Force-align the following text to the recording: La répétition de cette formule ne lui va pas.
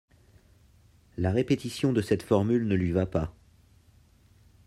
La 1.15 1.29
répétition 1.29 1.93
de 1.93 2.01
cette 2.01 2.23
formule 2.23 2.67
ne 2.67 2.73
lui 2.73 2.91
va 2.91 3.05
pas. 3.05 3.35